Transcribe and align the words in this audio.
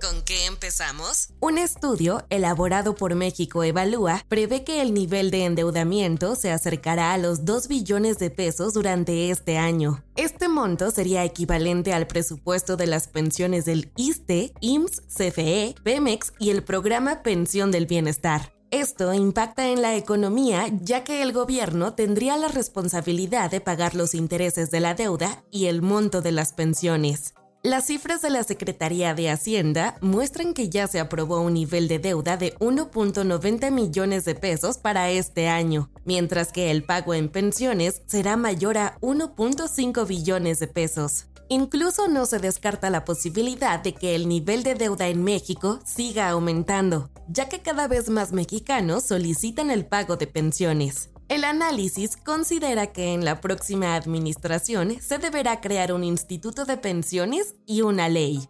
¿Con 0.00 0.22
qué 0.22 0.46
empezamos? 0.46 1.30
Un 1.40 1.58
estudio 1.58 2.24
elaborado 2.30 2.94
por 2.94 3.14
México 3.16 3.64
Evalúa 3.64 4.24
prevé 4.28 4.62
que 4.62 4.80
el 4.80 4.94
nivel 4.94 5.30
de 5.30 5.44
endeudamiento 5.44 6.36
se 6.36 6.52
acercará 6.52 7.12
a 7.12 7.18
los 7.18 7.44
2 7.44 7.66
billones 7.66 8.18
de 8.18 8.30
pesos 8.30 8.74
durante 8.74 9.30
este 9.30 9.58
año. 9.58 10.04
Este 10.14 10.48
monto 10.48 10.90
sería 10.92 11.24
equivalente 11.24 11.92
al 11.92 12.06
presupuesto 12.06 12.76
de 12.76 12.86
las 12.86 13.08
pensiones 13.08 13.64
del 13.64 13.90
ISTE, 13.96 14.52
IMSS, 14.60 15.02
CFE, 15.08 15.74
Pemex 15.82 16.32
y 16.38 16.50
el 16.50 16.62
programa 16.62 17.22
Pensión 17.22 17.72
del 17.72 17.86
Bienestar. 17.86 18.52
Esto 18.70 19.14
impacta 19.14 19.68
en 19.68 19.80
la 19.80 19.96
economía 19.96 20.66
ya 20.82 21.02
que 21.02 21.22
el 21.22 21.32
gobierno 21.32 21.94
tendría 21.94 22.36
la 22.36 22.48
responsabilidad 22.48 23.50
de 23.50 23.62
pagar 23.62 23.94
los 23.94 24.14
intereses 24.14 24.70
de 24.70 24.80
la 24.80 24.94
deuda 24.94 25.42
y 25.50 25.66
el 25.66 25.80
monto 25.80 26.20
de 26.20 26.32
las 26.32 26.52
pensiones. 26.52 27.32
Las 27.64 27.86
cifras 27.86 28.22
de 28.22 28.30
la 28.30 28.44
Secretaría 28.44 29.14
de 29.14 29.30
Hacienda 29.30 29.98
muestran 30.00 30.54
que 30.54 30.68
ya 30.68 30.86
se 30.86 31.00
aprobó 31.00 31.40
un 31.40 31.54
nivel 31.54 31.88
de 31.88 31.98
deuda 31.98 32.36
de 32.36 32.54
1.90 32.58 33.72
millones 33.72 34.24
de 34.24 34.36
pesos 34.36 34.78
para 34.78 35.10
este 35.10 35.48
año, 35.48 35.90
mientras 36.04 36.52
que 36.52 36.70
el 36.70 36.84
pago 36.84 37.14
en 37.14 37.28
pensiones 37.28 38.00
será 38.06 38.36
mayor 38.36 38.78
a 38.78 38.96
1.5 39.00 40.06
billones 40.06 40.60
de 40.60 40.68
pesos. 40.68 41.26
Incluso 41.48 42.06
no 42.06 42.26
se 42.26 42.38
descarta 42.38 42.90
la 42.90 43.04
posibilidad 43.04 43.82
de 43.82 43.92
que 43.92 44.14
el 44.14 44.28
nivel 44.28 44.62
de 44.62 44.76
deuda 44.76 45.08
en 45.08 45.24
México 45.24 45.80
siga 45.84 46.28
aumentando, 46.28 47.10
ya 47.26 47.48
que 47.48 47.58
cada 47.58 47.88
vez 47.88 48.08
más 48.08 48.30
mexicanos 48.30 49.02
solicitan 49.02 49.72
el 49.72 49.84
pago 49.84 50.16
de 50.16 50.28
pensiones. 50.28 51.10
El 51.28 51.44
análisis 51.44 52.16
considera 52.16 52.86
que 52.86 53.12
en 53.12 53.22
la 53.22 53.42
próxima 53.42 53.94
administración 53.94 54.96
se 55.02 55.18
deberá 55.18 55.60
crear 55.60 55.92
un 55.92 56.02
instituto 56.02 56.64
de 56.64 56.78
pensiones 56.78 57.54
y 57.66 57.82
una 57.82 58.08
ley. 58.08 58.48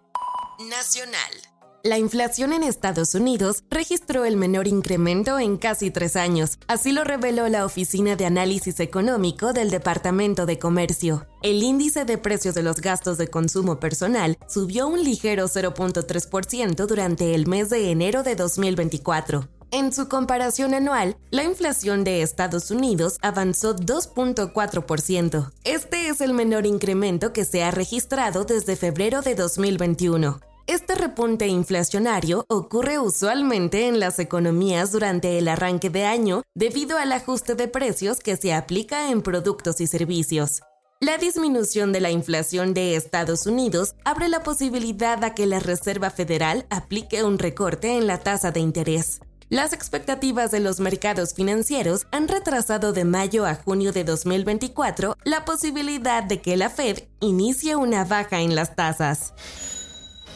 Nacional. 0.70 1.32
La 1.82 1.98
inflación 1.98 2.52
en 2.52 2.62
Estados 2.62 3.16
Unidos 3.16 3.64
registró 3.68 4.24
el 4.24 4.36
menor 4.36 4.68
incremento 4.68 5.40
en 5.40 5.56
casi 5.56 5.90
tres 5.90 6.14
años, 6.14 6.60
así 6.68 6.92
lo 6.92 7.02
reveló 7.02 7.48
la 7.48 7.64
Oficina 7.64 8.14
de 8.14 8.26
Análisis 8.26 8.78
Económico 8.78 9.52
del 9.52 9.70
Departamento 9.70 10.46
de 10.46 10.60
Comercio. 10.60 11.26
El 11.42 11.64
índice 11.64 12.04
de 12.04 12.16
precios 12.16 12.54
de 12.54 12.62
los 12.62 12.80
gastos 12.80 13.18
de 13.18 13.26
consumo 13.26 13.80
personal 13.80 14.38
subió 14.48 14.86
un 14.86 15.02
ligero 15.02 15.48
0.3% 15.48 16.86
durante 16.86 17.34
el 17.34 17.48
mes 17.48 17.70
de 17.70 17.90
enero 17.90 18.22
de 18.22 18.36
2024. 18.36 19.48
En 19.70 19.92
su 19.92 20.08
comparación 20.08 20.72
anual, 20.72 21.18
la 21.30 21.44
inflación 21.44 22.02
de 22.02 22.22
Estados 22.22 22.70
Unidos 22.70 23.18
avanzó 23.20 23.76
2.4%. 23.76 25.50
Este 25.64 26.08
es 26.08 26.22
el 26.22 26.32
menor 26.32 26.64
incremento 26.64 27.34
que 27.34 27.44
se 27.44 27.62
ha 27.62 27.70
registrado 27.70 28.44
desde 28.44 28.76
febrero 28.76 29.20
de 29.20 29.34
2021. 29.34 30.40
Este 30.66 30.94
repunte 30.94 31.48
inflacionario 31.48 32.46
ocurre 32.48 32.98
usualmente 32.98 33.88
en 33.88 34.00
las 34.00 34.18
economías 34.18 34.90
durante 34.90 35.36
el 35.36 35.48
arranque 35.48 35.90
de 35.90 36.06
año 36.06 36.42
debido 36.54 36.96
al 36.96 37.12
ajuste 37.12 37.54
de 37.54 37.68
precios 37.68 38.20
que 38.20 38.38
se 38.38 38.54
aplica 38.54 39.10
en 39.10 39.20
productos 39.20 39.82
y 39.82 39.86
servicios. 39.86 40.62
La 41.00 41.18
disminución 41.18 41.92
de 41.92 42.00
la 42.00 42.10
inflación 42.10 42.72
de 42.72 42.96
Estados 42.96 43.46
Unidos 43.46 43.94
abre 44.04 44.28
la 44.28 44.42
posibilidad 44.42 45.22
a 45.24 45.34
que 45.34 45.46
la 45.46 45.60
Reserva 45.60 46.08
Federal 46.08 46.66
aplique 46.70 47.22
un 47.22 47.38
recorte 47.38 47.98
en 47.98 48.06
la 48.06 48.18
tasa 48.18 48.50
de 48.50 48.60
interés. 48.60 49.20
Las 49.50 49.72
expectativas 49.72 50.50
de 50.50 50.60
los 50.60 50.78
mercados 50.78 51.32
financieros 51.32 52.06
han 52.10 52.28
retrasado 52.28 52.92
de 52.92 53.06
mayo 53.06 53.46
a 53.46 53.54
junio 53.54 53.92
de 53.92 54.04
2024 54.04 55.16
la 55.24 55.46
posibilidad 55.46 56.22
de 56.22 56.42
que 56.42 56.58
la 56.58 56.68
Fed 56.68 57.04
inicie 57.20 57.74
una 57.74 58.04
baja 58.04 58.42
en 58.42 58.54
las 58.54 58.76
tasas. 58.76 59.32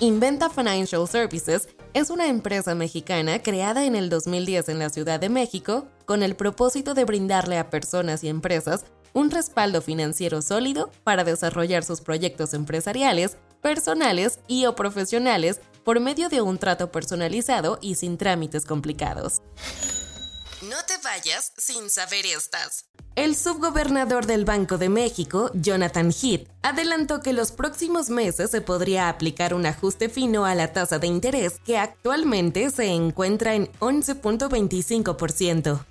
Inventa 0.01 0.49
Financial 0.49 1.07
Services 1.07 1.69
es 1.93 2.09
una 2.09 2.29
empresa 2.29 2.75
mexicana 2.75 3.43
creada 3.43 3.85
en 3.85 3.97
el 3.97 4.09
2010 4.09 4.71
en 4.71 4.79
la 4.79 4.89
Ciudad 4.89 5.21
de 5.21 5.29
México 5.29 5.87
con 6.07 6.23
el 6.23 6.35
propósito 6.35 6.95
de 6.95 7.05
brindarle 7.05 7.59
a 7.59 7.69
personas 7.69 8.25
y 8.25 8.29
empresas 8.29 8.87
un 9.13 9.31
respaldo 9.31 9.83
financiero 9.83 10.41
sólido 10.41 10.91
para 11.05 11.23
desarrollar 11.23 11.85
sus 11.85 12.01
proyectos 12.01 12.55
empresariales, 12.55 13.37
personales 13.61 14.41
y 14.49 14.65
o 14.65 14.75
profesionales 14.75 15.61
por 15.85 16.01
medio 16.01 16.29
de 16.29 16.41
un 16.41 16.59
trato 16.59 16.91
personalizado 16.91 17.79
y 17.81 17.97
sin 17.97 18.19
trámites 18.19 18.65
complicados. 18.65 19.43
No 20.63 20.77
te 20.87 20.95
vayas 21.03 21.53
sin 21.59 21.91
saber 21.91 22.25
estas. 22.25 22.87
El 23.15 23.37
subgobernador 23.37 24.25
del 24.27 24.45
Banco 24.45 24.79
de 24.79 24.89
México, 24.89 25.51
Jonathan 25.55 26.13
Heath, 26.13 26.49
adelantó 26.63 27.21
que 27.21 27.35
los 27.35 27.53
próximos 27.53 28.09
meses 28.09 28.51
se 28.51 28.63
podría 28.63 29.11
aplicar 29.11 29.55
un 29.55 29.67
ajuste 29.67 30.09
fino 30.09 30.47
a 30.47 30.55
la 30.55 30.73
tasa 30.73 30.99
de 30.99 31.09
interés 31.09 31.61
que 31.67 31.77
actualmente 31.79 32.71
se 32.71 32.87
encuentra 32.87 33.55
en 33.55 33.71
11.25%. 33.81 35.85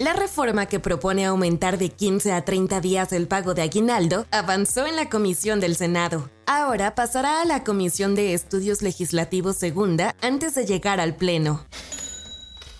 La 0.00 0.14
reforma 0.14 0.64
que 0.64 0.80
propone 0.80 1.26
aumentar 1.26 1.76
de 1.76 1.90
15 1.90 2.32
a 2.32 2.42
30 2.42 2.80
días 2.80 3.12
el 3.12 3.28
pago 3.28 3.52
de 3.52 3.60
aguinaldo 3.60 4.24
avanzó 4.30 4.86
en 4.86 4.96
la 4.96 5.10
Comisión 5.10 5.60
del 5.60 5.76
Senado. 5.76 6.30
Ahora 6.46 6.94
pasará 6.94 7.42
a 7.42 7.44
la 7.44 7.64
Comisión 7.64 8.14
de 8.14 8.32
Estudios 8.32 8.80
Legislativos 8.80 9.56
Segunda 9.56 10.16
antes 10.22 10.54
de 10.54 10.64
llegar 10.64 11.00
al 11.00 11.16
Pleno. 11.16 11.66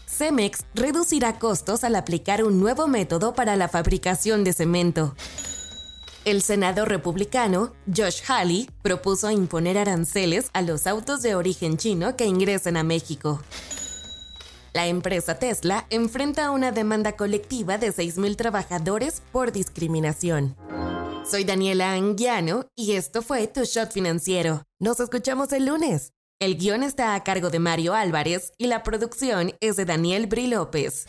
Cemex 0.06 0.60
reducirá 0.74 1.38
costos 1.38 1.84
al 1.84 1.96
aplicar 1.96 2.42
un 2.42 2.58
nuevo 2.58 2.88
método 2.88 3.34
para 3.34 3.54
la 3.54 3.68
fabricación 3.68 4.42
de 4.42 4.54
cemento. 4.54 5.14
El 6.24 6.40
senador 6.40 6.88
republicano, 6.88 7.74
Josh 7.94 8.22
Halley, 8.28 8.70
propuso 8.80 9.30
imponer 9.30 9.76
aranceles 9.76 10.48
a 10.54 10.62
los 10.62 10.86
autos 10.86 11.20
de 11.20 11.34
origen 11.34 11.76
chino 11.76 12.16
que 12.16 12.24
ingresen 12.24 12.78
a 12.78 12.82
México. 12.82 13.42
La 14.72 14.86
empresa 14.86 15.36
Tesla 15.36 15.86
enfrenta 15.90 16.52
una 16.52 16.70
demanda 16.70 17.16
colectiva 17.16 17.76
de 17.76 17.92
6.000 17.92 18.36
trabajadores 18.36 19.20
por 19.32 19.50
discriminación. 19.50 20.54
Soy 21.28 21.42
Daniela 21.42 21.92
Anguiano 21.92 22.66
y 22.76 22.92
esto 22.92 23.22
fue 23.22 23.48
Tu 23.48 23.64
Shot 23.64 23.90
Financiero. 23.90 24.62
Nos 24.78 25.00
escuchamos 25.00 25.52
el 25.52 25.66
lunes. 25.66 26.12
El 26.38 26.56
guion 26.56 26.84
está 26.84 27.16
a 27.16 27.24
cargo 27.24 27.50
de 27.50 27.58
Mario 27.58 27.94
Álvarez 27.94 28.52
y 28.58 28.68
la 28.68 28.84
producción 28.84 29.54
es 29.60 29.74
de 29.76 29.84
Daniel 29.86 30.28
Bri 30.28 30.46
López. 30.46 31.06